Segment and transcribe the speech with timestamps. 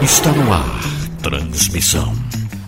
[0.00, 0.80] Está no ar.
[1.20, 2.12] Transmissão.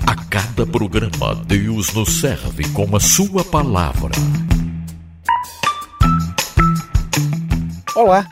[0.04, 4.10] A cada programa, Deus nos serve com a sua palavra.
[7.94, 8.27] Olá,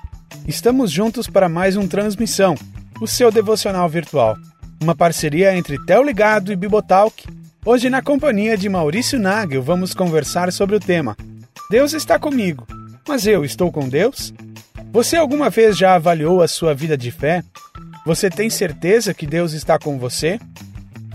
[0.48, 2.56] estamos juntos para mais um Transmissão,
[3.00, 4.36] o seu devocional virtual.
[4.82, 7.28] Uma parceria entre Tel Ligado e Bibotalk.
[7.64, 11.16] Hoje, na companhia de Maurício Nagel, vamos conversar sobre o tema
[11.70, 12.66] Deus está comigo,
[13.08, 14.34] mas eu estou com Deus?
[14.92, 17.42] Você alguma vez já avaliou a sua vida de fé?
[18.04, 20.38] Você tem certeza que Deus está com você?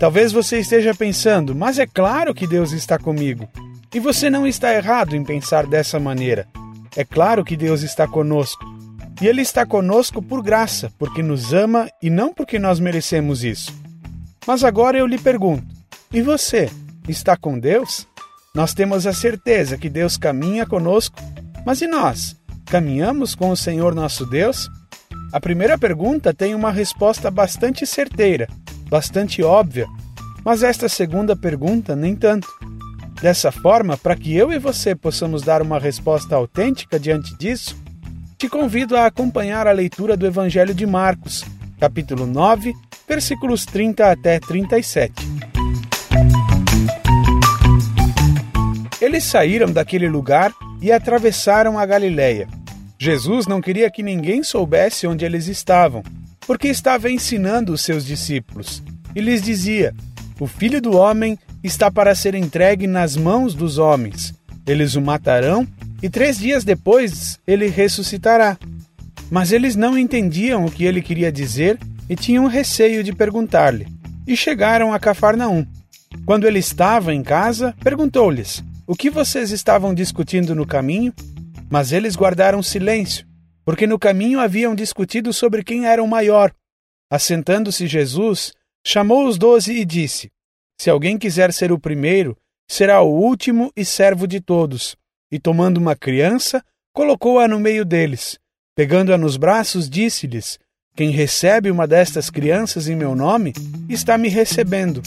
[0.00, 3.48] Talvez você esteja pensando, mas é claro que Deus está comigo.
[3.94, 6.48] E você não está errado em pensar dessa maneira.
[6.96, 8.64] É claro que Deus está conosco.
[9.20, 13.72] E Ele está conosco por graça, porque nos ama e não porque nós merecemos isso.
[14.44, 15.64] Mas agora eu lhe pergunto:
[16.12, 16.68] e você
[17.08, 18.08] está com Deus?
[18.52, 21.16] Nós temos a certeza que Deus caminha conosco,
[21.64, 22.36] mas e nós?
[22.68, 24.70] Caminhamos com o Senhor nosso Deus?
[25.32, 28.46] A primeira pergunta tem uma resposta bastante certeira,
[28.90, 29.86] bastante óbvia,
[30.44, 32.46] mas esta segunda pergunta nem tanto.
[33.22, 37.74] Dessa forma, para que eu e você possamos dar uma resposta autêntica diante disso,
[38.36, 41.46] te convido a acompanhar a leitura do Evangelho de Marcos,
[41.80, 42.74] capítulo 9,
[43.08, 45.14] versículos 30 até 37.
[49.00, 52.48] Eles saíram daquele lugar e atravessaram a Galileia.
[52.98, 56.02] Jesus não queria que ninguém soubesse onde eles estavam,
[56.40, 58.82] porque estava ensinando os seus discípulos.
[59.14, 59.94] E lhes dizia:
[60.40, 64.34] O filho do homem está para ser entregue nas mãos dos homens.
[64.66, 65.66] Eles o matarão
[66.02, 68.58] e três dias depois ele ressuscitará.
[69.30, 73.86] Mas eles não entendiam o que ele queria dizer e tinham receio de perguntar-lhe.
[74.26, 75.66] E chegaram a Cafarnaum.
[76.24, 81.12] Quando ele estava em casa, perguntou-lhes: O que vocês estavam discutindo no caminho?
[81.68, 83.26] Mas eles guardaram silêncio,
[83.62, 86.50] porque no caminho haviam discutido sobre quem era o maior.
[87.12, 90.30] Assentando-se Jesus, chamou os doze e disse:
[90.80, 92.34] Se alguém quiser ser o primeiro,
[92.66, 94.96] será o último e servo de todos.
[95.30, 98.38] E tomando uma criança, colocou-a no meio deles.
[98.74, 100.58] Pegando-a nos braços, disse-lhes:
[100.96, 103.52] Quem recebe uma destas crianças em meu nome,
[103.86, 105.02] está me recebendo.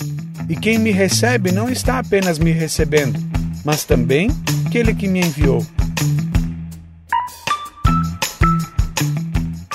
[0.47, 3.20] E quem me recebe não está apenas me recebendo,
[3.63, 4.29] mas também
[4.66, 5.66] aquele que me enviou.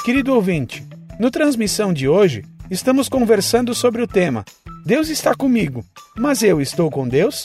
[0.05, 0.87] Querido ouvinte,
[1.19, 4.45] no transmissão de hoje, estamos conversando sobre o tema
[4.87, 5.85] Deus está comigo,
[6.17, 7.45] mas eu estou com Deus?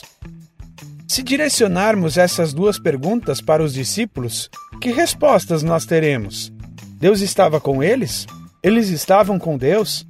[1.08, 4.48] Se direcionarmos essas duas perguntas para os discípulos,
[4.80, 6.52] que respostas nós teremos?
[7.00, 8.28] Deus estava com eles?
[8.62, 10.06] Eles estavam com Deus?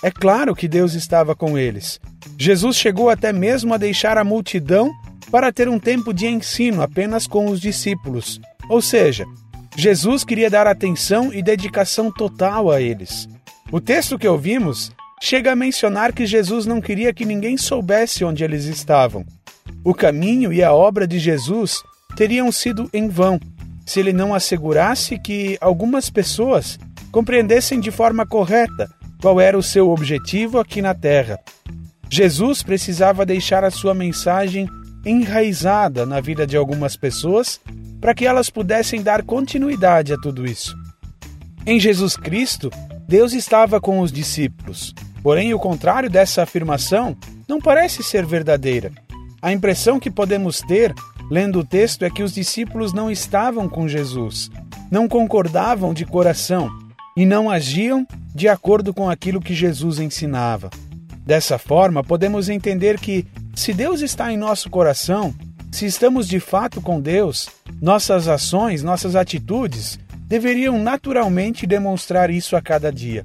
[0.00, 1.98] É claro que Deus estava com eles.
[2.38, 4.92] Jesus chegou até mesmo a deixar a multidão
[5.30, 9.24] para ter um tempo de ensino apenas com os discípulos, ou seja,
[9.76, 13.28] Jesus queria dar atenção e dedicação total a eles.
[13.70, 18.44] O texto que ouvimos chega a mencionar que Jesus não queria que ninguém soubesse onde
[18.44, 19.24] eles estavam.
[19.84, 21.82] O caminho e a obra de Jesus
[22.16, 23.38] teriam sido em vão
[23.86, 26.78] se ele não assegurasse que algumas pessoas
[27.12, 28.90] compreendessem de forma correta
[29.22, 31.38] qual era o seu objetivo aqui na terra.
[32.10, 34.68] Jesus precisava deixar a sua mensagem
[35.06, 37.60] enraizada na vida de algumas pessoas
[38.00, 40.76] para que elas pudessem dar continuidade a tudo isso.
[41.64, 42.70] Em Jesus Cristo,
[43.08, 44.92] Deus estava com os discípulos.
[45.22, 47.16] Porém, o contrário dessa afirmação
[47.48, 48.92] não parece ser verdadeira.
[49.40, 50.92] A impressão que podemos ter,
[51.30, 54.50] lendo o texto, é que os discípulos não estavam com Jesus,
[54.90, 56.68] não concordavam de coração
[57.16, 60.68] e não agiam de acordo com aquilo que Jesus ensinava.
[61.24, 65.34] Dessa forma, podemos entender que, se Deus está em nosso coração,
[65.72, 67.48] se estamos de fato com Deus,
[67.80, 73.24] nossas ações, nossas atitudes deveriam naturalmente demonstrar isso a cada dia.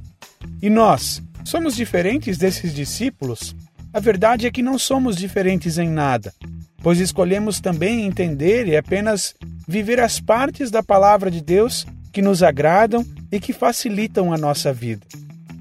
[0.61, 3.53] E nós, somos diferentes desses discípulos?
[3.93, 6.33] A verdade é que não somos diferentes em nada,
[6.81, 9.35] pois escolhemos também entender e apenas
[9.67, 14.71] viver as partes da palavra de Deus que nos agradam e que facilitam a nossa
[14.71, 15.05] vida.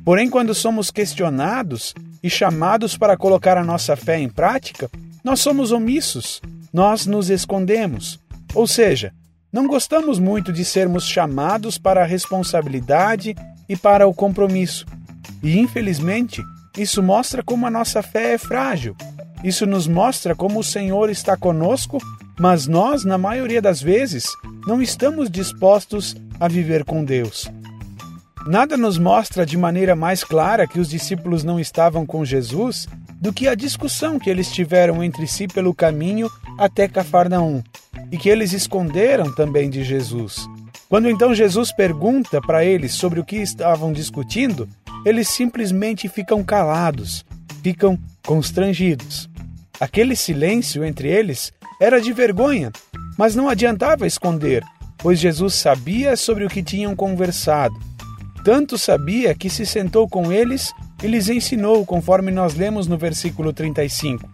[0.05, 4.91] Porém, quando somos questionados e chamados para colocar a nossa fé em prática,
[5.25, 6.41] nós somos omissos
[6.73, 8.19] nós nos escondemos.
[8.55, 9.13] Ou seja,
[9.53, 13.35] não gostamos muito de sermos chamados para a responsabilidade
[13.69, 14.87] e para o compromisso.
[15.43, 16.43] E infelizmente,
[16.79, 18.97] isso mostra como a nossa fé é frágil.
[19.43, 21.99] Isso nos mostra como o Senhor está conosco,
[22.39, 24.27] mas nós, na maioria das vezes,
[24.67, 27.49] não estamos dispostos a viver com Deus.
[28.47, 32.89] Nada nos mostra de maneira mais clara que os discípulos não estavam com Jesus
[33.21, 37.63] do que a discussão que eles tiveram entre si pelo caminho até Cafarnaum
[38.11, 40.49] e que eles esconderam também de Jesus.
[40.89, 44.67] Quando então Jesus pergunta para eles sobre o que estavam discutindo,
[45.05, 47.25] eles simplesmente ficam calados,
[47.63, 49.29] ficam constrangidos.
[49.79, 52.73] Aquele silêncio entre eles era de vergonha,
[53.19, 54.65] mas não adiantava esconder,
[54.99, 57.75] pois Jesus sabia sobre o que tinham conversado.
[58.45, 60.73] Tanto sabia que se sentou com eles
[61.03, 64.29] e lhes ensinou, conforme nós lemos no versículo 35.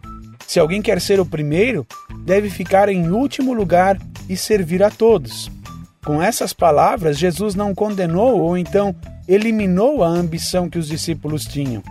[0.47, 1.85] Se alguém quer ser o primeiro,
[2.25, 3.99] deve ficar em último lugar
[4.29, 5.51] e servir a todos.
[6.05, 8.95] Com essas palavras, Jesus não condenou ou então
[9.27, 11.83] eliminou a ambição que os discípulos tinham.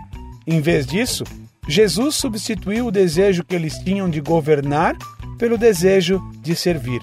[0.46, 1.22] Em vez disso,
[1.68, 4.96] Jesus substituiu o desejo que eles tinham de governar
[5.38, 7.02] pelo desejo de servir.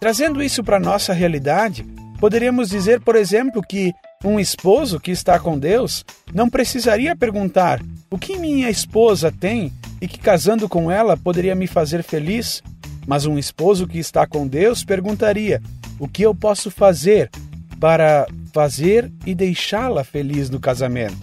[0.00, 1.84] Trazendo isso para a nossa realidade,
[2.18, 3.92] poderíamos dizer, por exemplo, que
[4.24, 7.80] um esposo que está com Deus não precisaria perguntar
[8.10, 12.62] o que minha esposa tem e que casando com ela poderia me fazer feliz,
[13.06, 15.60] mas um esposo que está com Deus perguntaria
[15.98, 17.30] o que eu posso fazer
[17.78, 21.18] para fazer e deixá-la feliz no casamento.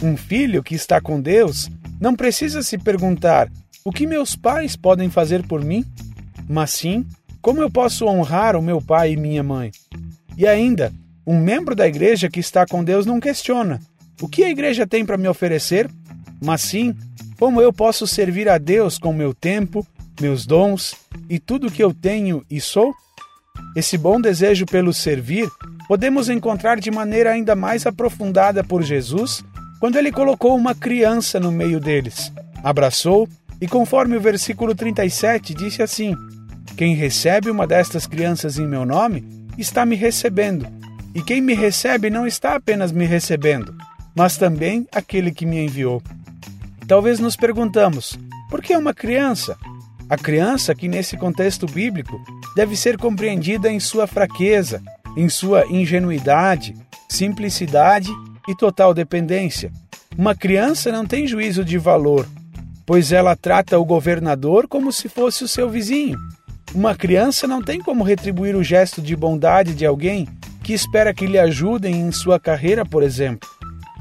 [0.00, 1.68] Um filho que está com Deus
[2.00, 3.50] não precisa se perguntar
[3.84, 5.84] o que meus pais podem fazer por mim,
[6.48, 7.04] mas sim
[7.42, 9.72] como eu posso honrar o meu pai e minha mãe.
[10.36, 10.92] E ainda,
[11.28, 13.78] um membro da igreja que está com Deus não questiona.
[14.18, 15.86] O que a igreja tem para me oferecer,
[16.42, 16.96] mas sim
[17.38, 19.86] como eu posso servir a Deus com meu tempo,
[20.18, 20.96] meus dons
[21.28, 22.94] e tudo que eu tenho e sou.
[23.76, 25.46] Esse bom desejo pelo servir
[25.86, 29.44] podemos encontrar de maneira ainda mais aprofundada por Jesus
[29.78, 32.32] quando ele colocou uma criança no meio deles,
[32.64, 33.28] abraçou
[33.60, 36.16] e, conforme o versículo 37, disse assim:
[36.76, 39.24] Quem recebe uma destas crianças em meu nome
[39.56, 40.66] está me recebendo,
[41.18, 43.74] e quem me recebe não está apenas me recebendo,
[44.14, 46.00] mas também aquele que me enviou.
[46.86, 48.16] Talvez nos perguntamos:
[48.48, 49.58] por que uma criança?
[50.08, 52.22] A criança, que nesse contexto bíblico
[52.54, 54.80] deve ser compreendida em sua fraqueza,
[55.16, 56.72] em sua ingenuidade,
[57.08, 58.10] simplicidade
[58.46, 59.72] e total dependência.
[60.16, 62.28] Uma criança não tem juízo de valor,
[62.86, 66.16] pois ela trata o governador como se fosse o seu vizinho.
[66.72, 70.28] Uma criança não tem como retribuir o gesto de bondade de alguém
[70.68, 73.48] que espera que lhe ajudem em sua carreira, por exemplo.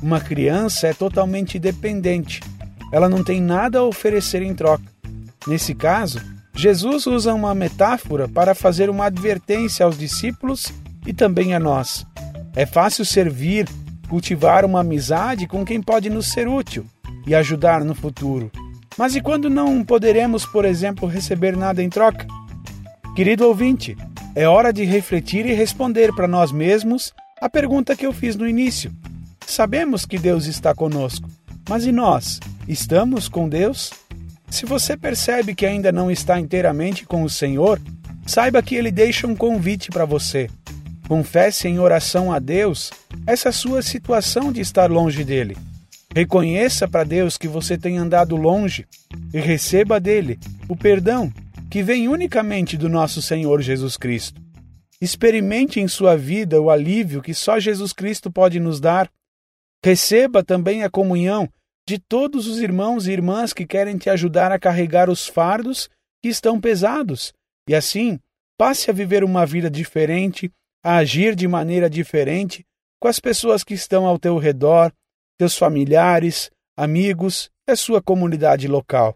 [0.03, 2.41] Uma criança é totalmente dependente.
[2.91, 4.83] Ela não tem nada a oferecer em troca.
[5.47, 6.19] Nesse caso,
[6.53, 10.65] Jesus usa uma metáfora para fazer uma advertência aos discípulos
[11.05, 12.05] e também a nós.
[12.53, 13.65] É fácil servir
[14.09, 16.85] cultivar uma amizade com quem pode nos ser útil
[17.25, 18.51] e ajudar no futuro.
[18.97, 22.27] Mas e quando não poderemos, por exemplo, receber nada em troca?
[23.15, 23.95] Querido ouvinte,
[24.37, 27.11] é hora de refletir e responder para nós mesmos
[27.41, 28.93] a pergunta que eu fiz no início.
[29.47, 31.27] Sabemos que Deus está conosco,
[31.67, 32.39] mas e nós?
[32.67, 33.91] Estamos com Deus?
[34.47, 37.81] Se você percebe que ainda não está inteiramente com o Senhor,
[38.27, 40.47] saiba que Ele deixa um convite para você.
[41.07, 42.91] Confesse em oração a Deus
[43.25, 45.57] essa sua situação de estar longe dele.
[46.15, 48.85] Reconheça para Deus que você tem andado longe
[49.33, 50.37] e receba dele
[50.69, 51.33] o perdão
[51.69, 54.41] que vem unicamente do nosso Senhor Jesus Cristo.
[55.01, 59.11] Experimente em sua vida o alívio que só Jesus Cristo pode nos dar.
[59.83, 61.47] Receba também a comunhão
[61.87, 65.89] de todos os irmãos e irmãs que querem te ajudar a carregar os fardos
[66.21, 67.31] que estão pesados,
[67.69, 68.19] e assim
[68.57, 70.51] passe a viver uma vida diferente
[70.83, 72.65] a agir de maneira diferente
[72.99, 74.91] com as pessoas que estão ao teu redor,
[75.37, 79.15] teus familiares, amigos e a sua comunidade local.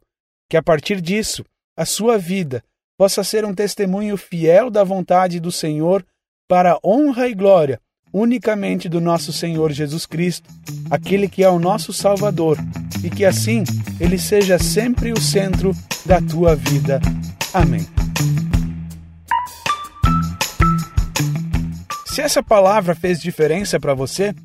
[0.50, 1.44] Que a partir disso,
[1.76, 2.64] a sua vida
[2.98, 6.06] possa ser um testemunho fiel da vontade do Senhor
[6.48, 7.80] para honra e glória
[8.14, 10.50] unicamente do nosso Senhor Jesus Cristo,
[10.90, 12.58] aquele que é o nosso Salvador,
[13.04, 13.64] e que assim
[14.00, 15.74] ele seja sempre o centro
[16.06, 17.00] da tua vida.
[17.54, 17.88] Amém.
[22.06, 24.36] Se essa palavra fez diferença para você,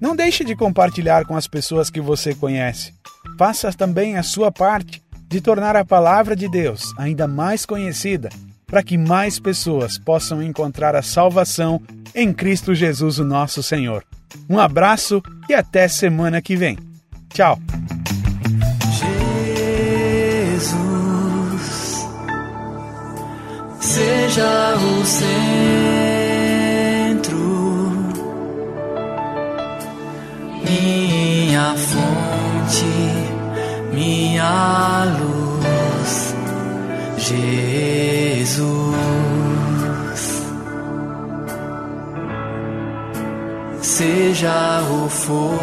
[0.00, 2.94] não deixe de compartilhar com as pessoas que você conhece.
[3.36, 8.28] Faça também a sua parte de tornar a palavra de Deus ainda mais conhecida,
[8.66, 11.80] para que mais pessoas possam encontrar a salvação
[12.14, 14.04] em Cristo Jesus, o nosso Senhor.
[14.48, 16.78] Um abraço e até semana que vem.
[17.32, 17.58] Tchau.
[20.48, 20.86] Jesus,
[23.80, 26.06] seja o Senhor.
[31.56, 33.05] minha fonte,
[33.96, 36.34] minha luz,
[37.16, 38.66] Jesus.
[43.80, 45.58] Seja o fogo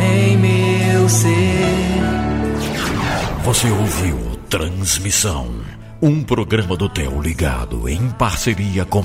[0.00, 1.32] em meu ser.
[3.44, 5.48] Você ouviu Transmissão
[6.00, 9.02] Um programa do Theo Ligado em parceria com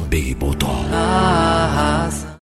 [1.73, 2.26] razão.